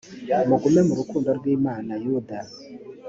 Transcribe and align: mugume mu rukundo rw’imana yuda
mugume 0.49 0.81
mu 0.87 0.93
rukundo 0.99 1.29
rw’imana 1.39 1.91
yuda 2.03 2.39